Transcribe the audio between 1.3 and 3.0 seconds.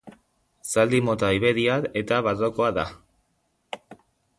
iberiar eta barrokoa da.